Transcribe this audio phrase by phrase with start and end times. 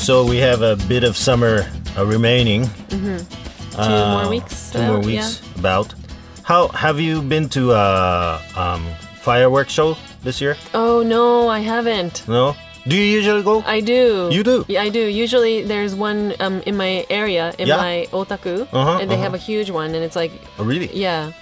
[0.00, 2.68] So we have a bit of summer uh, remaining.
[2.88, 3.18] Two
[3.78, 4.70] more weeks.
[4.72, 5.42] Two more out, weeks.
[5.56, 5.94] About.
[6.42, 8.84] How have you been to a um,
[9.20, 10.56] fireworks show this year?
[10.74, 12.26] Oh no, I haven't.
[12.26, 12.56] No.
[12.88, 13.62] Do you usually go?
[13.66, 14.30] I do.
[14.32, 14.64] You do?
[14.66, 15.00] Yeah, I do.
[15.06, 17.76] Usually, there's one um, in my area, in Yeah.
[17.76, 19.22] my Ota-ku, Uh-huh, and they uh-huh.
[19.22, 20.88] have a huge one, and it's like, oh, really?
[20.96, 21.32] yeah,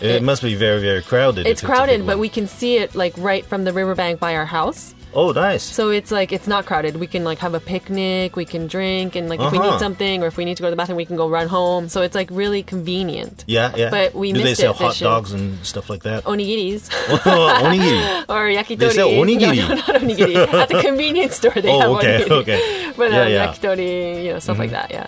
[0.00, 1.46] It, It- must be very very crowded.
[1.46, 2.20] it's crowded, but one.
[2.20, 4.94] we can see it like right from the riverbank by our house.
[5.14, 5.62] Oh, nice.
[5.62, 6.96] So it's like it's not crowded.
[6.96, 9.70] We can like have a picnic, we can drink, and like if we Uh-huh.
[9.72, 11.48] need something or if we need to go to the bathroom, we can go run
[11.48, 11.88] home.
[11.88, 13.42] So it's like really convenient.
[13.46, 13.88] yeah, yeah.
[13.90, 15.08] But we Do they missed sell it hot this year.
[15.10, 16.24] dogs and stuff like that?
[16.24, 16.88] Onigiris
[17.24, 18.24] Onigiri.
[18.28, 18.78] or yakitori.
[18.78, 19.56] They sell onigiri?
[19.58, 20.36] No, no, not onigiri.
[20.62, 22.30] At the convenience store, they Oh, have okay, onigiri.
[22.42, 22.92] okay.
[22.96, 23.46] But Yeah, um, yeah.
[23.52, 24.90] yakitori, you know, stuff like that.
[24.90, 25.06] Yeah.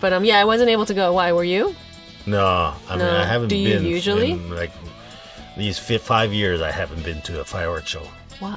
[0.00, 1.12] But um, yeah, I wasn't able to go.
[1.12, 1.74] Why were you?
[2.26, 3.16] No, I mean No.
[3.18, 4.32] I haven't Do you been usually?
[4.32, 4.70] in, like
[5.56, 6.60] these fi- five years.
[6.62, 8.06] I haven't been to a fireworks show.
[8.40, 8.56] Wow,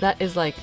[0.00, 0.56] that is like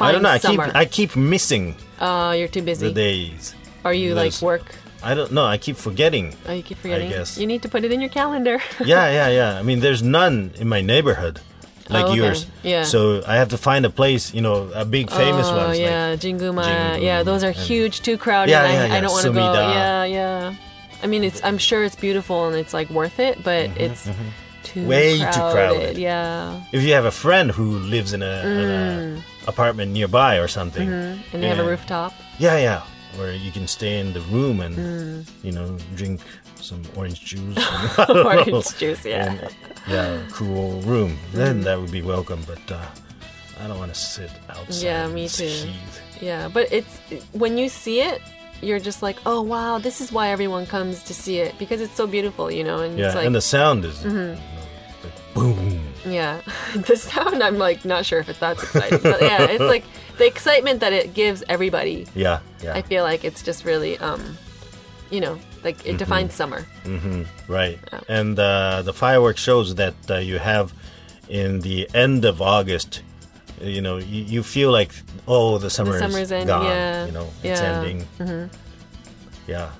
[0.00, 0.30] I don't know.
[0.30, 0.60] I keep.
[0.60, 2.88] I keep missing uh, you're too busy.
[2.88, 3.54] the days.
[3.84, 4.74] Are you like work?
[5.02, 5.44] I don't know.
[5.44, 6.34] I keep forgetting.
[6.46, 7.08] Oh, you keep forgetting.
[7.08, 7.36] I guess.
[7.36, 8.62] You need to put it in your calendar.
[8.84, 9.58] yeah, yeah, yeah.
[9.58, 11.40] I mean, there's none in my neighborhood
[11.90, 12.16] like Oh, okay.
[12.16, 12.46] yours.
[12.62, 12.84] Yeah.
[12.84, 14.32] So I have to find a place.
[14.32, 15.68] You know, a big famous oh, one.
[15.68, 17.02] Like, yeah, Jinguma.
[17.02, 18.52] Yeah, those are huge, too crowded.
[18.52, 19.52] Yeah, I, yeah, I yeah, don't want to go.
[19.52, 20.54] Yeah, yeah.
[21.02, 21.44] I mean, it's.
[21.44, 24.08] I'm sure it's beautiful and it's like worth it, but it's
[24.64, 25.96] too Mm-hmm, Way too crowded.
[25.98, 30.48] Yeah, If you have a friend who lives in a, in a apartment nearby or
[30.48, 32.12] something, and they have a rooftop.
[32.38, 32.80] yeah, yeah,
[33.18, 35.24] where you can stay in the room and Mm.
[35.46, 36.20] you know drink
[36.60, 37.56] some orange juice.
[37.56, 38.24] and- I know.
[38.24, 39.04] Orange juice.
[39.04, 39.30] Yeah.
[39.32, 39.38] and,
[39.86, 41.18] yeah, cool room.
[41.32, 42.40] Then that would be welcome.
[42.46, 42.80] But uh,
[43.62, 44.82] I don't want to sit outside.
[44.84, 45.44] Yeah, me too.
[45.46, 45.94] heat.
[46.22, 46.98] Yeah, but it's
[47.32, 48.20] when you see it,
[48.62, 51.94] you're just like, oh wow, this is why everyone comes to see it because it's
[51.94, 52.78] so beautiful, you know.
[52.80, 54.40] And Yeah, it's like, and the sound is Mm-hmm.
[55.36, 55.80] You know, like boom.
[56.06, 56.40] yeah,
[56.76, 57.42] the sound.
[57.42, 59.84] I'm like not sure if it's that's exciting, but yeah, it's like
[60.18, 62.06] the excitement that it gives everybody.
[62.14, 64.36] Yeah, yeah, I feel like it's just really, um,
[65.10, 66.66] you know, like it defines summer.
[67.48, 67.78] right.
[67.92, 68.00] Oh.
[68.08, 70.72] And uh, the fireworks shows that uh, you have
[71.28, 73.02] in the end of August.
[73.60, 74.92] You know, you, you feel like
[75.28, 76.64] oh, the summer summer's is gone.
[76.66, 77.80] yeah, You know, it's yeah.
[77.80, 78.50] Ending.
[79.46, 79.70] Yeah.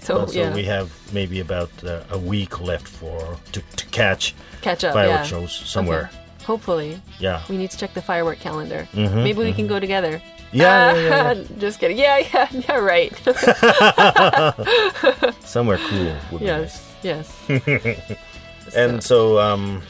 [0.06, 4.34] So, so yeah, we have maybe about uh, a week left for to, to catch
[4.62, 4.94] catch up.
[4.94, 5.38] fireworks yeah.
[5.40, 6.08] shows somewhere.
[6.12, 6.44] Okay.
[6.46, 7.42] Hopefully, Yeah.
[7.50, 8.88] we need to check the firework calendar.
[8.94, 10.12] Maybe we can go together.
[10.18, 11.44] Mm-hmm, Yeah, yeah, yeah, yeah.
[11.58, 11.98] Just kidding.
[11.98, 12.76] Yeah, yeah, yeah.
[12.78, 13.12] Right.
[15.44, 16.80] Somewhere cool would be nice.
[17.02, 18.74] yes, yes.
[18.76, 19.82] And so, um,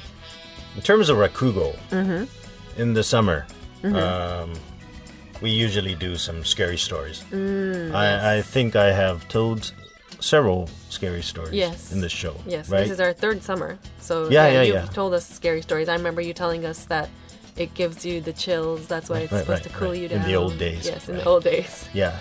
[0.77, 2.25] in terms of rakugo, Mm-hmm.
[2.81, 3.47] in the summer,
[3.85, 4.53] um,
[5.41, 7.25] we usually do some scary stories.
[7.31, 9.73] Mm, I, I think I have told
[10.21, 11.93] several scary stories Yes.
[11.93, 12.35] in this show.
[12.47, 12.81] Yes, right?
[12.83, 13.79] this is our third summer.
[14.01, 14.87] So Yeah, yeah, you've yeah.
[14.87, 15.89] told us scary stories.
[15.89, 17.09] I remember you telling us that
[17.57, 18.87] it gives you the chills.
[18.87, 21.17] That's why it's Right, supposed right, to cool you In the old days, Yes, in
[21.17, 21.89] the old days.
[21.93, 22.17] yeah.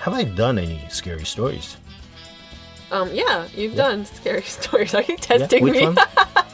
[0.00, 1.76] Have I done any scary stories?
[2.92, 4.94] Um, yeah, you've done scary stories.
[4.94, 5.82] Are you testing Which me?
[5.86, 5.96] one?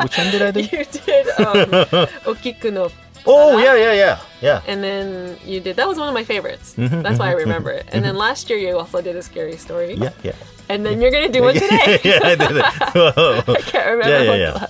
[0.00, 0.60] Which one did I do?
[0.72, 1.68] you did um,
[2.24, 2.90] Okiku no
[3.26, 4.62] Oh yeah, yeah, yeah, yeah.
[4.66, 6.74] And then you did that was one of my favorites.
[6.76, 7.86] Mm-hmm, That's why I remember it.
[7.92, 9.94] And then last year you also did a scary story.
[9.94, 10.32] Yeah, yeah.
[10.68, 12.00] And then you're gonna do one today.
[12.04, 12.64] yeah, I did it.
[13.48, 14.24] I can't remember.
[14.24, 14.66] Yeah, yeah, yeah.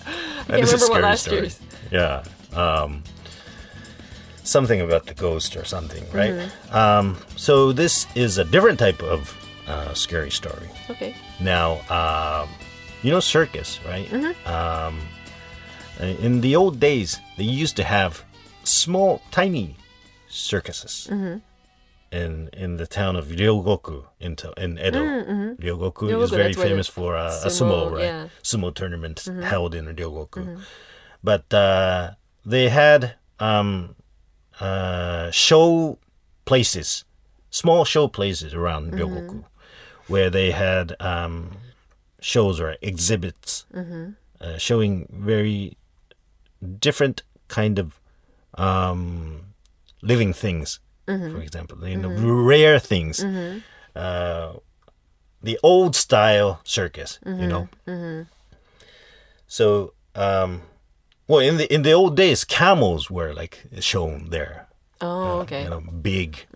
[0.48, 1.40] I can't remember what last story.
[1.42, 1.60] year's.
[1.90, 2.24] Yeah.
[2.54, 3.02] Um,
[4.44, 6.32] something about the ghost or something, right?
[6.34, 6.76] Mm-hmm.
[6.76, 9.34] Um, so this is a different type of
[9.66, 10.68] uh, scary story.
[10.90, 11.14] Okay.
[11.40, 12.48] Now, um,
[13.02, 14.06] you know circus, right?
[14.08, 14.48] Mm-hmm.
[14.48, 15.00] Um,
[16.00, 18.24] in the old days, they used to have
[18.64, 19.76] small, tiny
[20.28, 21.08] circuses.
[21.10, 21.38] Mm-hmm.
[22.12, 26.52] In, in the town of Ryogoku in, to, in Edo, Ryogoku, Mm, Ryogoku, is very
[26.52, 28.04] famous for uh, a sumo, sumo, right?
[28.04, 28.28] yeah.
[28.42, 30.60] Sumo tournament held in Ryogoku.
[31.24, 32.10] But uh,
[32.44, 33.94] they had um,
[34.60, 35.98] uh, show
[36.44, 37.06] places,
[37.48, 39.44] small show places around Ryogoku,
[40.06, 41.52] where they had um,
[42.20, 43.64] shows or exhibits
[44.38, 45.78] uh, showing very
[46.78, 47.98] different kind of
[48.54, 49.54] um,
[50.02, 50.80] living things.
[51.34, 52.08] For example, you know,
[52.48, 53.24] rare things.
[53.94, 54.52] Uh,
[55.42, 57.68] the old style circus, you know.
[59.46, 60.62] So, um,
[61.28, 64.68] well, in the in the old days, camels were like shown there.
[65.00, 65.64] Oh, okay.
[65.64, 66.46] You know, big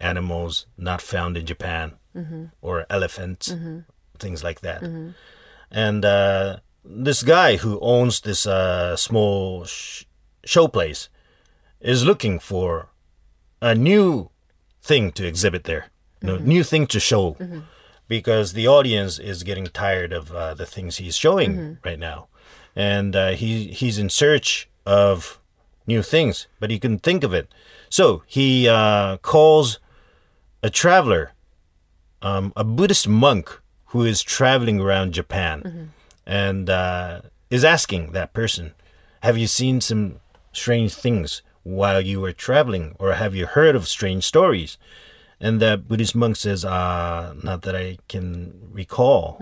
[0.00, 1.92] animals not found in Japan,
[2.62, 3.52] or elephants,
[4.18, 4.82] things like that.
[5.70, 10.04] And uh, this guy who owns this uh, small sh-
[10.44, 11.08] show place
[11.80, 12.88] is looking for
[13.60, 14.30] a new
[14.82, 15.86] thing to exhibit there,
[16.22, 17.36] know, new thing to show,
[18.08, 22.28] because the audience is getting tired of uh, the things he's showing right now,
[22.74, 25.38] and uh, he he's in search of
[25.86, 27.48] new things, but he couldn't think of it.
[27.90, 29.78] So he uh, calls
[30.62, 31.32] a traveler,
[32.22, 35.92] um, a Buddhist monk who is traveling around Japan,
[36.26, 37.20] and uh,
[37.50, 38.74] is asking that person,
[39.22, 40.20] "Have you seen some
[40.52, 44.78] strange things while you were traveling, or have you heard of strange stories?"
[45.40, 49.38] And the Buddhist monk says, uh, "Not that I can recall."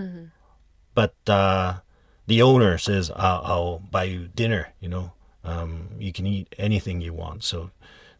[0.94, 1.80] but uh,
[2.26, 4.72] the owner says, I'll, "I'll buy you dinner.
[4.80, 5.12] You know,
[5.44, 7.44] um, you can eat anything you want.
[7.44, 7.70] So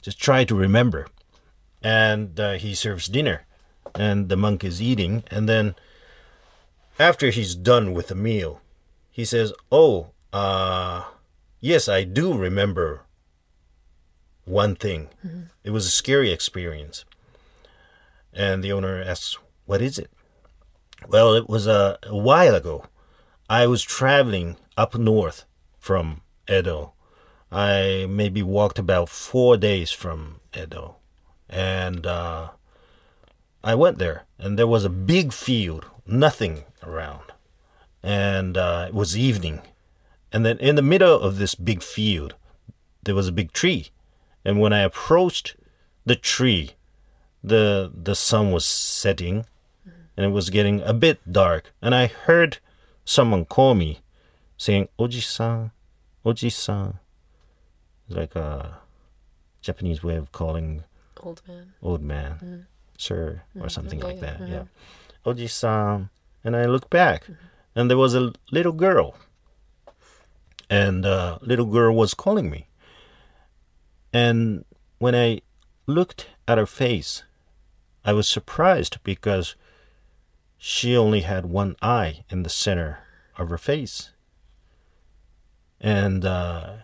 [0.03, 1.09] just try to remember."
[1.83, 3.47] And uh, he serves dinner,
[3.95, 5.75] and the monk is eating, and then
[6.99, 8.61] after he's done with the meal,
[9.11, 11.05] he says, "Oh, uh,
[11.61, 13.06] yes, I do remember
[14.47, 15.09] one thing.
[15.63, 17.05] It was a scary experience."
[18.33, 20.11] And the owner asks, "What is it?"
[21.09, 22.85] Well, it was a, a while ago.
[23.49, 25.45] I was traveling up north
[25.79, 26.95] from Edo.
[27.53, 30.97] I maybe walked about four days from Edo.
[31.49, 32.51] And uh,
[33.63, 37.33] I went there, and there was a big field, nothing around.
[38.03, 39.61] And uh, it was evening.
[40.33, 42.35] And then in the middle of this big field,
[43.05, 43.91] there was a big tree.
[44.47, 45.57] And when I approached
[46.07, 46.79] the tree,
[47.43, 49.45] the the sun was setting
[50.17, 51.75] and it was getting a bit dark.
[51.83, 52.59] And I heard
[53.05, 54.03] someone call me
[54.57, 55.73] saying, Oji-san,
[56.25, 57.01] Oji-san.
[58.07, 58.79] It's like a
[59.63, 60.85] Japanese way of calling
[61.21, 61.73] Old man.
[61.83, 62.61] old man, mm-hmm.
[62.97, 63.69] sir, or mm-hmm.
[63.69, 64.41] something like yeah, that.
[64.41, 64.53] Mm-hmm.
[64.53, 64.65] Yeah.
[65.27, 66.09] Oji-san.
[66.45, 67.27] And I looked back
[67.75, 69.17] and there was a little girl.
[70.71, 72.69] And uh, little girl was calling me.
[74.17, 74.65] And
[74.97, 75.43] when I
[75.87, 77.23] looked at her face,
[78.03, 79.57] I was surprised because
[80.57, 83.01] she only had one eye in the center
[83.37, 84.13] of her face.
[85.83, 86.77] And uh,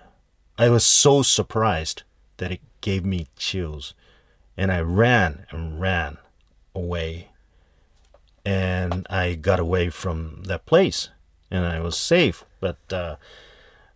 [0.58, 2.02] I was so surprised
[2.36, 3.94] that it gave me chills.
[4.54, 6.18] And I ran and ran
[6.74, 7.30] away.
[8.44, 11.08] And I got away from that place.
[11.50, 12.44] And I was safe.
[12.60, 13.16] But uh,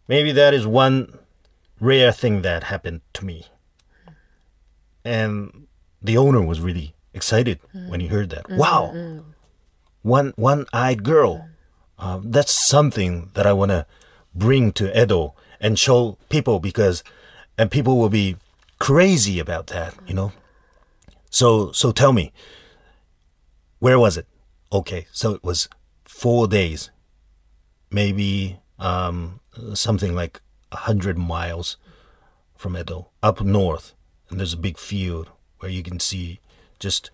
[0.08, 1.18] maybe that is one
[1.81, 3.46] rare thing that happened to me.
[5.05, 5.67] And
[6.02, 8.49] the owner was really excited when he heard that.
[8.49, 9.23] Wow!
[10.06, 11.49] one one-eyed girl.
[11.99, 13.87] Um, that's something that I want to
[14.34, 17.02] bring to Edo and show people because,
[17.58, 18.37] and people will be
[18.78, 20.32] crazy about that, you know.
[21.31, 22.32] So so tell me,
[23.78, 24.26] where was it?
[24.73, 25.69] Okay, so it was
[26.05, 26.90] four days,
[27.90, 29.40] maybe um,
[29.75, 30.40] something like
[30.72, 31.76] a hundred miles
[32.56, 33.94] from Edo, up north,
[34.28, 36.40] and there's a big field where you can see
[36.78, 37.10] just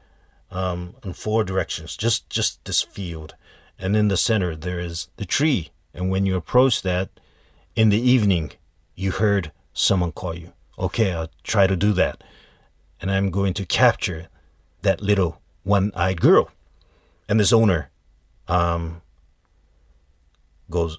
[0.51, 3.35] um, in four directions, just just this field,
[3.79, 5.71] and in the center there is the tree.
[5.95, 7.11] And when you approach that
[7.77, 8.53] in the evening,
[8.95, 10.53] you heard someone call you.
[10.79, 12.23] Okay, I'll try to do that,
[13.01, 14.29] and I'm going to capture
[14.83, 16.51] that little one-eyed girl.
[17.29, 17.91] And this owner
[18.49, 19.03] um,
[20.71, 20.99] goes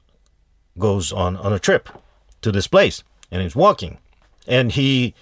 [0.77, 1.89] goes on on a trip
[2.43, 3.97] to this place, and he's walking,
[4.47, 5.13] and he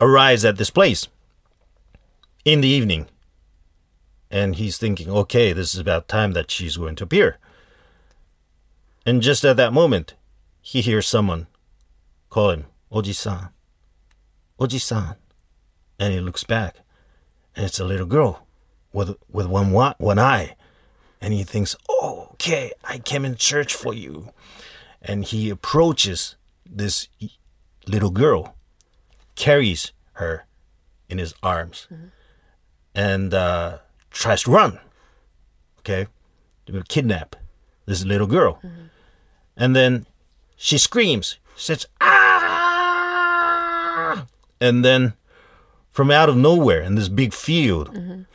[0.00, 1.08] arrives at this place
[2.44, 3.06] in the evening
[4.30, 7.38] and he's thinking, okay, this is about time that she's going to appear.
[9.04, 10.14] And just at that moment,
[10.62, 11.48] he hears someone
[12.28, 13.48] call him, Oji-san,
[14.60, 15.16] Oji-san.
[15.98, 16.76] And he looks back,
[17.54, 18.46] and it's a little girl
[18.90, 20.56] with, with one, one eye.
[21.20, 24.30] And he thinks, oh, okay, I came in search for you.
[25.02, 26.36] And he approaches
[26.70, 27.08] this
[27.86, 28.54] little girl,
[29.34, 30.46] carries her
[31.08, 31.88] in his arms,
[32.94, 33.78] and uh,
[34.10, 34.78] tries to run.
[35.80, 36.06] Okay,
[36.66, 37.36] to kidnap
[37.86, 38.60] this little girl,
[39.56, 40.06] and then
[40.56, 44.26] she screams, says ah,
[44.60, 45.14] and then
[45.90, 48.26] from out of nowhere in this big field,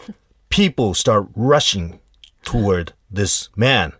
[0.50, 2.00] people start rushing
[2.44, 3.94] toward this man,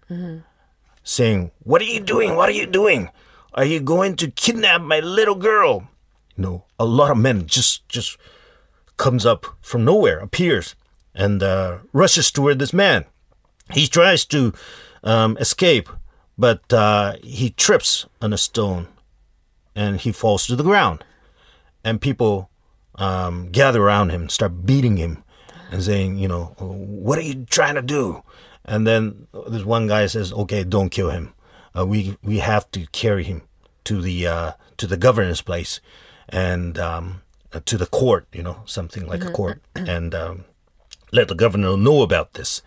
[1.04, 2.36] saying, "What are you doing?
[2.36, 3.10] What are you doing?
[3.56, 5.88] Are you going to kidnap my little girl?"
[6.36, 8.18] You know, a lot of men just just
[8.98, 10.76] comes up from nowhere, appears,
[11.14, 13.06] and uh, rushes toward this man.
[13.74, 14.54] He tries to
[15.04, 15.90] um, escape,
[16.38, 18.88] but uh, he trips on a stone
[19.76, 21.04] and he falls to the ground.
[21.84, 22.50] And people
[22.96, 25.24] um, gather around him, start beating him,
[25.72, 28.24] and saying, you know, what are you trying to do?
[28.64, 31.34] And then this one guy says, okay, don't kill him.
[31.78, 33.42] Uh, we we have to carry him
[33.84, 35.82] to the uh, to the governor's place
[36.30, 37.22] and um,
[37.54, 40.46] uh, to the court, you know, something like a court, and um,
[41.12, 42.62] let the governor know about this.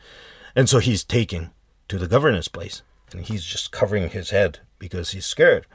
[0.55, 1.51] And so he's taken
[1.89, 5.67] to the governor's place, and he's just covering his head because he's scared.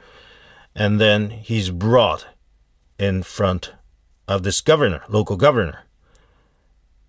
[0.74, 2.26] And then he's brought
[2.98, 3.72] in front
[4.26, 5.84] of this governor, local governor.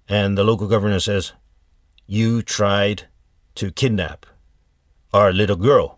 [0.07, 1.33] And the local governor says,
[2.05, 3.07] You tried
[3.55, 4.25] to kidnap
[5.13, 5.94] our little girl,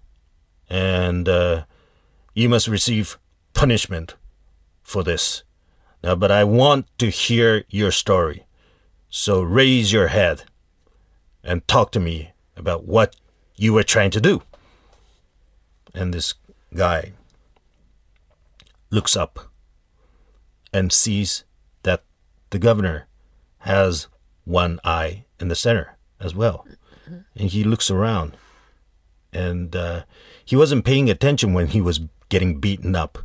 [0.70, 1.64] and uh,
[2.34, 3.18] you must receive
[3.54, 4.16] punishment
[4.84, 5.44] for this.
[6.04, 8.46] Now, but I want to hear your story.
[9.10, 10.44] So raise your head
[11.44, 13.16] and talk to me about what
[13.56, 14.44] you were trying to do.
[15.94, 16.36] And this
[16.76, 17.14] guy
[18.90, 19.40] looks up
[20.72, 21.44] and sees
[21.84, 22.04] that
[22.52, 23.08] the governor
[23.60, 24.08] has
[24.46, 26.66] one eye in the center as well.
[27.36, 28.38] And he looks around
[29.34, 30.04] and uh,
[30.48, 32.00] he wasn't paying attention when he was
[32.30, 33.18] getting beaten up,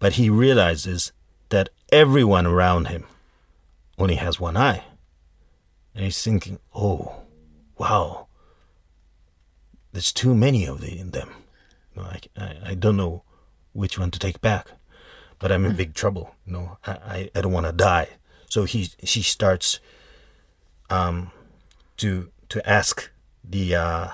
[0.00, 1.12] but he realizes
[1.50, 3.04] that everyone around him
[3.98, 4.82] only has one eye.
[5.94, 7.22] And he's thinking, oh,
[7.78, 8.26] wow,
[9.92, 11.30] there's too many of the, them.
[11.94, 13.22] You know, I, I, I don't know
[13.72, 14.66] which one to take back,
[15.38, 16.34] but I'm in big trouble.
[16.46, 18.08] You know, I, I, I don't want to die.
[18.48, 19.78] So he she starts
[20.90, 21.30] um,
[21.98, 23.08] to to ask
[23.44, 24.08] the uh,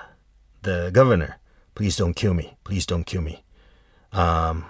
[0.63, 1.39] the governor,
[1.75, 3.45] please don't kill me, please don't kill me.
[4.13, 4.67] Um,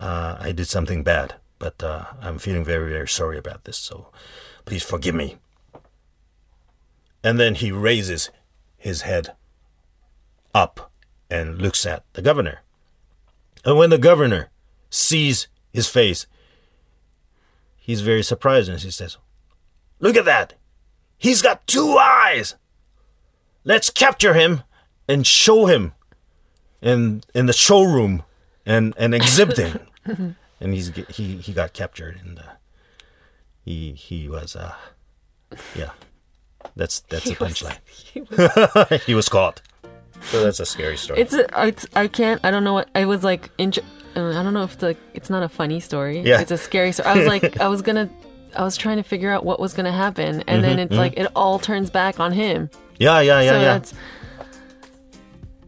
[0.00, 3.76] uh, I did something bad, but uh, I'm feeling very very sorry about this.
[3.76, 4.08] So
[4.64, 5.36] please forgive me.
[7.24, 8.30] And then he raises
[8.76, 9.34] his head
[10.54, 10.90] up
[11.30, 12.60] and looks at the governor.
[13.64, 14.50] And when the governor
[14.90, 16.26] sees his face,
[17.76, 19.16] he's very surprised and he says,
[20.00, 20.54] Look at that!
[21.16, 22.56] He's got two eyes!
[23.64, 24.64] Let's capture him
[25.06, 25.92] and show him
[26.82, 28.22] in in the showroom
[28.66, 30.36] and, and exhibit him.
[30.60, 32.42] and he's he, he got captured and uh,
[33.64, 34.74] he he was uh
[35.76, 35.90] yeah.
[36.76, 37.78] That's that's He the was- punchline.
[38.12, 39.60] he was- he was caught.
[40.30, 41.20] So that's a scary story.
[41.20, 43.72] It's a, it's I can't I don't know what I was like in,
[44.14, 46.20] I don't know if it's like it's not a funny story.
[46.20, 46.40] Yeah.
[46.40, 47.08] It's a scary story.
[47.08, 48.08] I was like I was gonna
[48.54, 51.26] I was trying to figure out what was gonna happen and then it's like it
[51.34, 52.70] all turns back on him.
[52.98, 53.76] yeah, yeah, yeah, so yeah.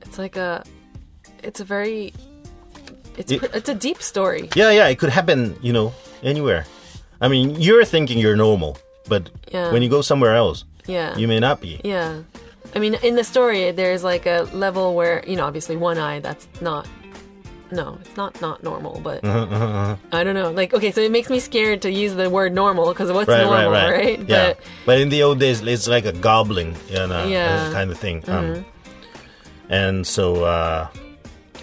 [0.03, 0.63] it's like a
[1.45, 2.13] it's a very
[3.17, 4.49] it's It- pr- it's a deep story.
[4.57, 6.65] Yeah, yeah, it could happen, you know, anywhere.
[7.21, 8.77] I mean, you're thinking you're normal,
[9.09, 9.71] but Yeah.
[9.73, 11.17] when you go somewhere else, Yeah.
[11.17, 11.81] you may not be.
[11.85, 12.23] Yeah.
[12.75, 16.19] I mean, in the story, there's like a level where, you know, obviously one eye,
[16.19, 16.87] that's not,
[17.71, 20.51] no, it's not not normal, but Uh-huh, I don't know.
[20.51, 23.47] Like, okay, so it makes me scared to use the word normal because what's Right,
[23.47, 24.19] normal, right, right?
[24.19, 24.19] right.
[24.29, 24.47] Yeah.
[24.49, 27.47] But But in the old days, it's like a gobbling, you know, Yeah.
[27.47, 27.73] Mm-hmm.
[27.79, 28.25] kind of thing.
[28.27, 28.65] Um,
[29.71, 30.89] and so, uh,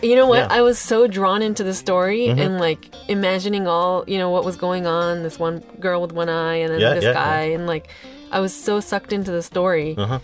[0.02, 0.38] you know what?
[0.38, 0.44] Yeah.
[0.46, 0.54] Mm-hmm.
[0.54, 4.56] I was so drawn into the story and like imagining all, you know, what was
[4.56, 5.24] going on.
[5.24, 7.42] This one girl with one eye and then Yeah, this yeah, guy.
[7.56, 7.90] And like,
[8.32, 9.96] I was so sucked into the story.
[9.98, 10.20] Uh-huh.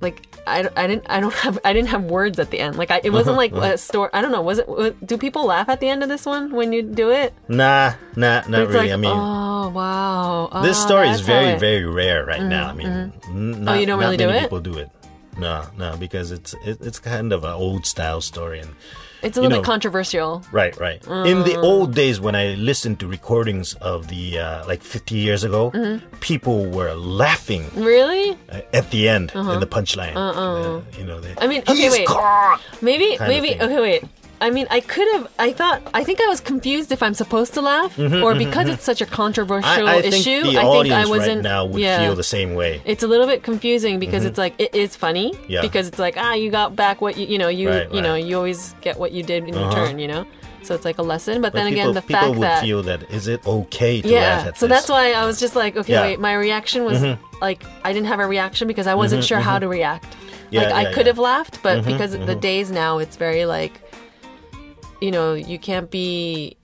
[0.00, 2.90] Like, I, I didn't I don't have I didn't have words at the end like
[2.90, 5.46] I, it wasn't Uh-huh, like a story I don't know was it wa- do people
[5.46, 8.74] laugh at the end of this one when you do it nah, nah, not really.
[8.74, 10.50] like, I mean, oh wow.
[10.64, 12.66] this Oh, story is very, it- very rare right now.
[12.66, 14.42] I mean, n- not, Oh, you don't really do many it?
[14.42, 14.90] people do it.
[15.38, 18.70] No, no, because it's it, it's kind of an old style story, and
[19.22, 20.42] It's a little know- bit controversial.
[20.52, 21.00] Right, right.
[21.06, 21.62] In the Uh.
[21.62, 26.18] old days, when I listened to recordings of the uh, like 50 years ago, Mm-hmm.
[26.20, 28.36] people were laughing Really?
[28.72, 30.14] at the end in the punchline.
[30.16, 31.44] Uh, you know, they, Uh-uh.
[31.44, 32.06] I mean, okay, he's wait.
[32.06, 32.60] caught.
[32.82, 34.04] Maybe maybe okay wait.
[34.42, 35.24] I mean, I could have.
[35.38, 35.80] I thought.
[35.94, 39.06] I think I was confused if I'm supposed to laugh or because it's such a
[39.06, 40.42] controversial Mm-hmm, I, I think issue.
[40.42, 41.36] the I think audience I wasn't.
[41.36, 42.00] right now would yeah.
[42.04, 42.82] feel the same way.
[42.84, 45.52] It's a little bit confusing because it's like it is funny Mm-hmm.
[45.52, 45.60] Yeah.
[45.62, 48.14] because it's like ah you got back what you you know you Right, you know
[48.16, 50.26] you always get what you did in return you know
[50.62, 52.38] so it's like a lesson but, But then people, again the fact that people fact
[52.38, 54.76] would that feel that is it okay to laugh yeah so this?
[54.78, 56.00] that's why I was just like okay Yeah.
[56.02, 56.10] Mm-hmm.
[56.10, 57.02] wait my reaction was
[57.40, 60.16] like I didn't have a reaction because I wasn't sure how to react
[60.50, 61.06] Yeah, like I could.
[61.06, 63.74] Mm-hmm, have laughed but because the days now it's very like
[65.02, 66.56] you know you can't be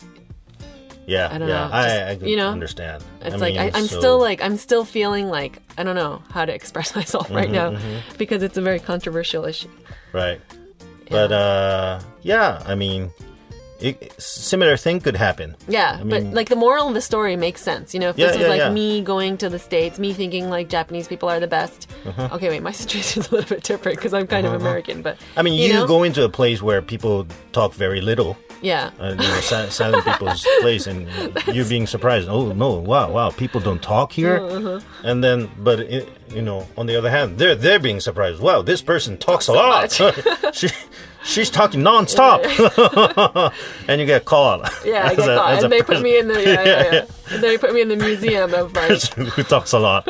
[1.07, 3.03] yeah, I don't yeah, know, I, just, I could you know, understand.
[3.23, 5.97] It's I like mean, I, I'm so- still like I'm still feeling like I don't
[5.97, 9.71] know how to express myself right Mm-hmm, now because it's a very controversial issue.
[10.13, 10.41] right.
[11.11, 13.11] But uh, yeah, I mean,
[13.81, 15.57] it, similar thing could happen.
[15.69, 17.95] Yeah, I but like the moral of the story makes sense.
[17.95, 18.71] You know, if Yeah, this was yeah, like yeah.
[18.71, 21.89] me going to the states, me thinking like Japanese people are the best.
[22.05, 22.29] Uh-huh.
[22.33, 25.03] Okay, wait, my situation's a little bit different because I'm kind of American.
[25.03, 25.87] But I mean, you, know?
[25.87, 28.37] go into a place where people talk very little.
[28.61, 31.07] Yeah, uh, you know, silent people's place, and
[31.53, 32.29] you're being surprised.
[32.29, 32.75] Oh no!
[32.75, 33.31] Wow, wow!
[33.31, 34.81] People don't talk here, Uh-huh.
[35.05, 38.41] and then, but it, you know, on the other hand, they're they're being surprised.
[38.41, 39.93] Wow, this person talks a lot.
[40.53, 40.69] she
[41.25, 42.45] she talking nonstop,
[43.89, 44.71] and you get caught.
[44.85, 46.93] yeah, I get a- caught, and they put me in the yeah, yeah,
[47.31, 47.39] yeah.
[47.41, 49.03] They put me in the museum of like.
[49.15, 50.07] who talks a lot.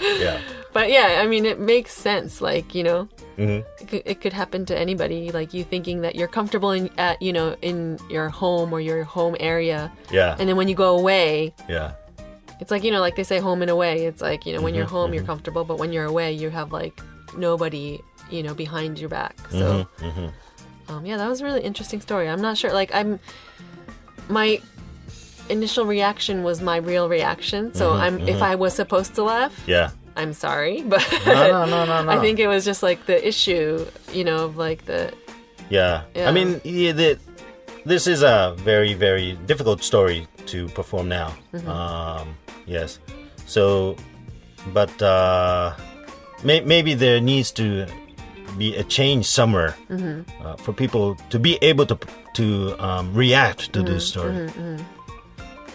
[0.00, 0.40] Yeah,
[0.72, 2.40] But yeah, I mean, it makes sense.
[2.40, 3.64] Like you know, Mhm.
[3.80, 5.30] it, could, it could happen to anybody.
[5.30, 9.04] Like you thinking that you're comfortable in at you know in your home or your
[9.04, 10.36] home area, Yeah.
[10.38, 11.92] and then when you go away, yeah.
[12.60, 14.06] it's like you know, like they say, home and away.
[14.06, 16.48] It's like you know, when you're Mm-hmm, home, you're comfortable, but when you're away, you
[16.50, 16.98] have like
[17.36, 18.00] nobody,
[18.30, 19.36] you know, behind your back.
[19.50, 20.28] So, Mm-hmm,
[20.92, 22.28] um, yeah, that was a really interesting story.
[22.28, 22.72] I'm not sure.
[22.72, 23.18] Like, I'm
[24.28, 24.60] my
[25.48, 27.74] initial reaction was my real reaction.
[27.74, 29.90] So, Mm-hmm, I'm if I was supposed to laugh, Yeah.
[30.16, 32.10] I'm sorry, but No, no, no, no.
[32.14, 35.12] I think it was just like the issue, you know, of like the
[35.70, 36.02] Yeah.
[36.14, 36.28] Yeah.
[36.28, 37.18] I mean, yeah, the,
[37.84, 41.32] this is a very, very difficult story to perform now.
[41.52, 41.68] Mm-hmm.
[41.68, 42.98] Um, yes.
[43.46, 43.96] So,
[44.72, 45.74] but uh,
[46.42, 47.86] may, maybe there needs to
[48.58, 50.22] be a change somewhere Mm-hmm.
[50.46, 51.98] uh, for people to be able to
[52.34, 54.48] to um, react to Mm-hmm, this story.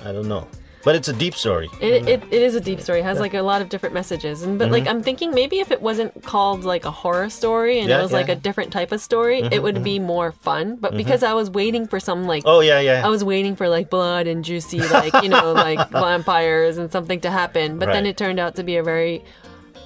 [0.06, 0.48] I don't know,
[0.84, 1.70] but it's a deep story.
[1.80, 3.00] It, it, it is a deep story.
[3.00, 4.42] It has like a lot of different messages.
[4.44, 7.92] And but like I'm thinking maybe if it wasn't called like a horror story and
[7.92, 7.98] Mm-hmm.
[7.98, 8.36] Yeah, it was like yeah.
[8.36, 10.78] Mm-hmm, a different type of story, it would be more fun.
[10.78, 13.06] But because I was waiting for some like Oh yeah, yeah.
[13.06, 17.20] I was waiting for like blood and juicy like, you know, like vampires and something
[17.22, 17.80] to happen.
[17.80, 19.24] But then it turned out to be a very,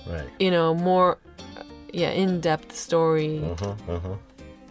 [0.07, 0.29] right.
[0.39, 1.17] you know, more
[1.93, 3.39] yeah, in-depth story.
[3.43, 4.15] Uh-huh.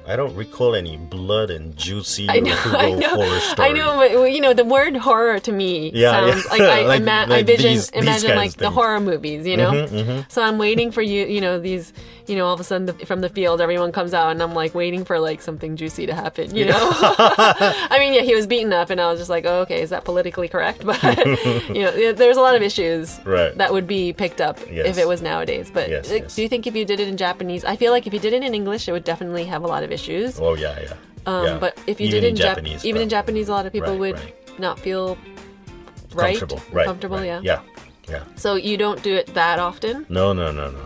[0.06, 3.68] I don't recall any blood and juicy I know, I know, horror story.
[3.70, 6.50] I know, but you know, the word horror to me Yeah, sounds yeah.
[6.52, 9.70] like I, Like- ima- I vision, these- these imagine like the horror movies, you know.
[9.73, 11.92] Mm-hmm, So I'm waiting for you, you know, these,
[12.26, 14.54] you know, all of a sudden the, from the field, everyone comes out, and I'm
[14.54, 16.76] like waiting for like something juicy to happen, you know.
[16.78, 19.90] I mean, yeah, he was beaten up, and I was just like, oh, okay, is
[19.90, 20.84] that politically correct?
[20.84, 21.02] But
[21.68, 23.56] you know, there's a lot of issues Right.
[23.58, 24.87] that would be picked up Yes.
[24.87, 25.70] if it was nowadays.
[25.73, 26.34] But Yes, like, yes.
[26.34, 28.32] do you think if you did it in Japanese, I feel like if you did
[28.32, 30.39] it in English, it would definitely have a lot of issues.
[30.41, 30.97] Oh yeah, yeah.
[31.27, 31.59] Um, yeah.
[31.65, 33.09] But if you Even did in Jap- Japanese, even in.
[33.09, 34.61] Japanese, a lot of people Right, would right.
[34.61, 35.17] not feel
[36.15, 36.87] right, comfortable, right?
[36.87, 37.17] comfortable.
[37.19, 37.27] right.
[37.27, 37.41] Yeah.
[37.43, 37.61] yeah,
[38.15, 38.25] yeah.
[38.37, 40.85] So you don't do it that often No, no, no, no.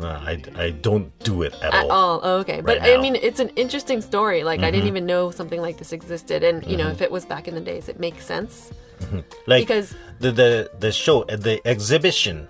[0.00, 1.90] No, I, I don't do it at, at all.
[1.90, 2.20] all.
[2.22, 2.86] Oh, okay, but I now.
[2.86, 3.02] Mm-hmm.
[3.02, 4.44] mean, it's an interesting story.
[4.50, 7.24] Like I didn't even know something like this existed, and you know, if it was
[7.26, 8.70] back in the days, it makes sense
[9.50, 12.46] Like because the the the show, the exhibition,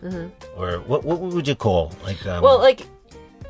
[0.61, 2.45] or what what would you call like um, Mm-hmm.
[2.45, 2.81] well, like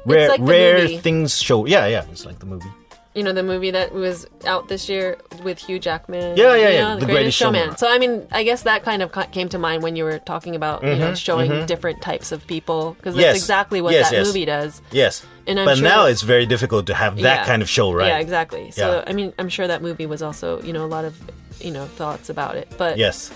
[0.05, 1.67] rare like the rare things show?
[1.67, 2.05] Yeah, yeah.
[2.11, 2.71] It's like the movie.
[3.15, 6.37] you know the movie that was out this year with Hugh Jackman.
[6.37, 7.77] Yeah, yeah, you yeah, know, The Greatest Showman.
[7.77, 10.55] So I mean, I guess that kind of came to mind when you were talking
[10.55, 13.43] about you know showing different types of people because that's Mm-hmm, Yes.
[13.43, 14.27] exactly what Yes, that yes.
[14.27, 14.83] movie does.
[14.93, 17.45] Yes, And I'm but sure now it's very difficult to have that Yeah.
[17.47, 18.07] kind of show, right?
[18.09, 18.71] Yeah, exactly.
[18.71, 19.05] So Yeah.
[19.11, 21.15] I mean, I'm sure that movie was also you know a lot of
[21.61, 23.33] you know thoughts about it, but Yes,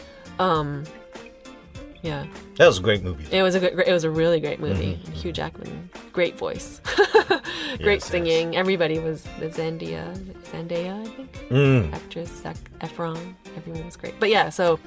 [2.03, 3.25] yeah, that was a great movie.
[3.37, 4.95] it was a good, it was a really great movie.
[5.15, 7.89] Hugh Jackman, great voice, great Mm-hmm.
[7.89, 8.57] Yes, singing.
[8.57, 10.15] Everybody was the Zendaya,
[10.53, 11.93] Zendaya, I think, Mm.
[11.95, 13.35] actress Zac Efron.
[13.57, 14.19] Everyone was great.
[14.21, 14.79] But yeah, so,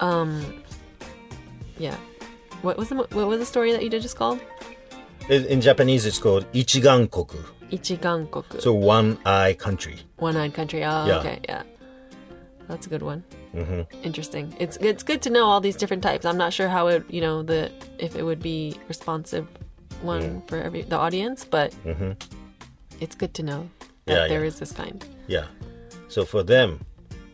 [0.00, 0.62] um,
[1.78, 1.96] yeah.
[2.62, 4.40] What was the what was the story that you did just called?
[5.28, 7.38] In, in Japanese, it's called Ichigankoku,
[7.70, 9.96] Ichigankoku, so one eye country.
[10.16, 10.82] one-eyed country.
[10.84, 11.18] Oh, Yeah.
[11.18, 11.62] okay, yeah,
[12.66, 13.22] that's a good one.
[13.54, 14.04] Mm-hmm.
[14.04, 14.54] Interesting.
[14.58, 16.24] It's it's good to know all these different types.
[16.26, 19.46] I'm not sure how it you know the if it would be responsive
[20.02, 21.74] one for every the audience, but
[23.00, 23.68] it's good to know
[24.06, 24.46] that Yeah, there yeah.
[24.48, 25.04] is this kind.
[25.26, 25.46] Yeah.
[26.08, 26.80] So for them,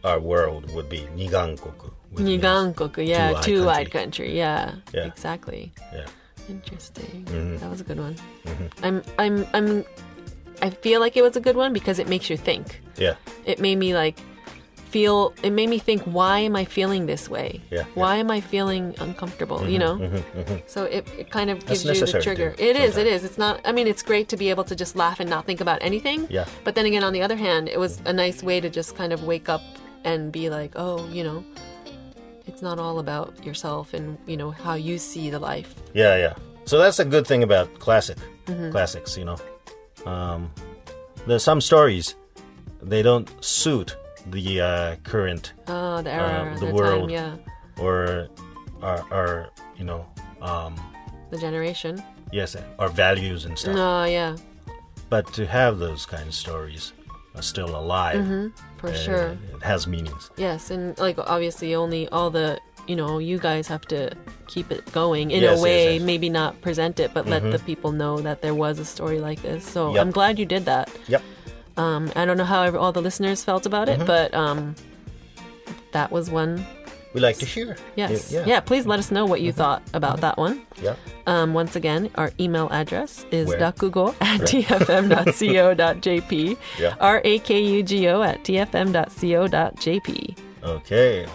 [0.03, 1.91] our world would be Nigankoku.
[2.15, 4.27] Nigankoku, yeah, two-eyed two-eyed country.
[4.27, 4.39] country.
[4.39, 5.07] Yeah, Yeah.
[5.07, 5.73] exactly.
[5.93, 6.07] Yeah.
[6.49, 7.25] Interesting.
[7.27, 7.57] Mm-hmm.
[7.59, 8.17] That was a good one.
[8.83, 9.85] I'm I'm I'm
[10.63, 12.81] I feel like it was a good one because it makes you think.
[12.97, 13.15] Yeah.
[13.45, 14.19] It made me like
[14.95, 17.51] feel it made me think why am I feeling this way?
[17.77, 19.95] Yeah, Why am I feeling uncomfortable, you know?
[20.75, 22.51] So it, it kind of gives That's you the trigger.
[22.69, 23.15] It is, it sometimes.
[23.17, 23.25] is.
[23.29, 25.61] It's not I mean it's great to be able to just laugh and not think
[25.67, 26.19] about anything.
[26.39, 26.47] Yeah.
[26.67, 29.13] But then again on the other hand, it was a nice way to just kind
[29.13, 29.63] of wake up
[30.11, 31.39] and be like, "Oh, you know,
[32.51, 35.71] it's not all about yourself and, you know, how you see the life."
[36.03, 36.35] Yeah, yeah.
[36.71, 38.71] So that's a good thing about classic Mm-hmm.
[38.75, 39.39] classics, you know.
[40.13, 40.41] Um,
[41.27, 42.15] there's some stories
[42.93, 47.11] they don't suit the uh, current Oh, the era, Uh, the the, world.
[47.11, 48.29] time, yeah, or
[48.83, 50.07] our, our you know
[50.43, 50.75] um,
[51.31, 52.03] the generation.
[52.33, 53.75] yes our values and stuff.
[53.75, 54.37] No, yeah,
[55.11, 56.93] But to have those kind of stories
[57.35, 58.47] are still alive, Mm-hmm.
[58.79, 59.39] for uh, sure.
[59.55, 60.31] it has meanings.
[60.37, 64.11] Yes, and like obviously, only all the you know you guys have to
[64.47, 65.95] keep it going in Yes, a way.
[65.95, 66.03] yes.
[66.03, 69.41] Maybe not present it, but let the people know that there was a story like
[69.43, 69.65] this.
[69.67, 70.01] So Yep.
[70.03, 70.91] I'm glad you did that.
[71.09, 71.23] Yep.
[71.77, 74.03] Um, I don't know how all the listeners felt about Mm-hmm.
[74.03, 74.75] it, but um,
[75.93, 76.65] that was one.
[77.15, 77.77] We like to hear.
[77.95, 78.45] Yes, Yeah.
[78.47, 78.59] yeah.
[78.61, 80.67] Please let us know what you thought about that one.
[80.83, 80.97] Yeah.
[81.27, 83.59] Um, once again, our email address is Where?
[83.61, 84.41] rakugo at
[85.35, 86.57] tfm.co.jp.
[86.79, 86.95] Yeah.
[87.01, 88.43] R A K U G O at
[89.25, 90.37] tfm.co.jp.
[90.65, 91.27] Okay.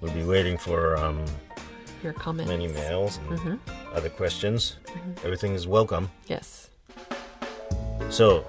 [0.00, 1.24] We'll be waiting for um,
[2.02, 2.48] Your comments.
[2.50, 3.94] many mails and Mm-hmm.
[3.94, 4.76] other questions.
[5.22, 6.10] Everything is welcome.
[6.28, 6.63] Yes.
[8.10, 8.44] So,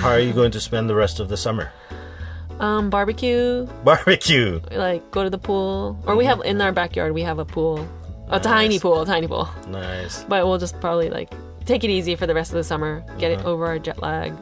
[0.00, 1.72] how are you going to spend the rest of the summer?
[2.60, 4.60] Um, barbecue, Barbecue.
[4.70, 7.88] like go to the pool, or we have in our backyard we have a pool,
[8.28, 9.48] a tiny pool, a tiny pool.
[9.68, 10.24] Nice.
[10.24, 11.32] But we'll just probably like
[11.64, 13.40] take it easy for the rest of the summer, get Uh-huh.
[13.40, 14.34] it over our jet lag.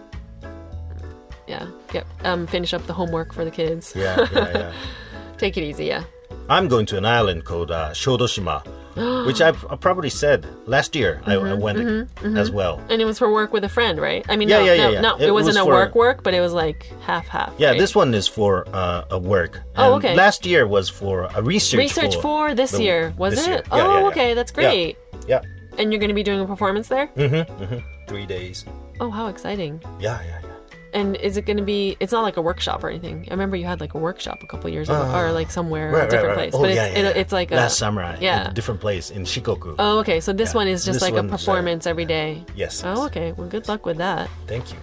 [1.46, 3.94] Yeah, get um finish up the homework for the kids.
[3.96, 4.72] Yeah, yeah, yeah.
[5.38, 6.02] Take it easy, yeah.
[6.50, 8.66] I'm going to an island called uh, Shodoshima,
[9.26, 11.20] which I've, I probably said last year.
[11.26, 12.82] I, I went as well.
[12.90, 14.24] And it was for work with a friend, right?
[14.28, 15.00] I mean, Yeah, no, yeah, no, yeah, yeah.
[15.00, 17.52] no, It it, wasn't was a for- work work, but it was like half half.
[17.58, 17.78] Yeah, right?
[17.78, 19.60] this one is for uh, a work.
[19.76, 20.14] Oh, okay.
[20.14, 21.78] Last year was for a research.
[21.78, 23.50] research for, this the- year, was this it?
[23.50, 23.62] year.
[23.70, 24.96] Oh, okay, that's great.
[25.26, 25.40] Yeah,
[25.78, 27.08] And you're going to be doing a performance there?
[27.16, 27.78] Mm-hmm.
[28.08, 28.64] three days.
[29.00, 29.80] Oh, how exciting!
[30.00, 30.47] Yeah, yeah, yeah.
[30.94, 31.96] And is it going to be?
[32.00, 33.26] It's not like a workshop or anything.
[33.28, 36.08] I remember you had like a workshop a couple years ago, or like somewhere, a
[36.08, 36.54] different place.
[36.54, 37.20] Oh, but yeah, it's, yeah, it, yeah.
[37.20, 38.16] it's like last a, summer.
[38.20, 38.50] Yeah.
[38.50, 39.74] a different place in Shikoku.
[39.78, 40.20] Oh, okay.
[40.20, 42.44] So this one is just This like a one's, uh, performance every day.
[42.54, 42.82] yes.
[42.84, 43.32] Oh, okay.
[43.32, 44.30] Well, good luck with that.
[44.46, 44.78] Thank you.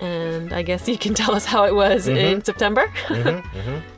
[0.00, 2.16] And I guess you can tell us how it was Mm-hmm.
[2.16, 2.92] in September.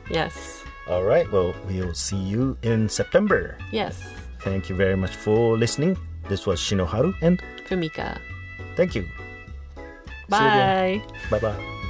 [0.09, 0.63] Yes.
[0.89, 1.31] All right.
[1.31, 3.55] Well, we'll see you in September.
[3.71, 4.01] Yes.
[4.41, 5.95] Thank you very much for listening.
[6.27, 8.17] This was Shinoharu, and Fumika.
[8.75, 9.07] thank you.
[10.31, 10.75] See you again.
[11.29, 11.39] Bye.
[11.39, 11.80] Bye bye.